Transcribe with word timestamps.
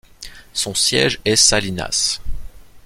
Son 0.53 0.73
siège 0.73 1.19
est 1.25 1.35
Salinas. 1.35 2.19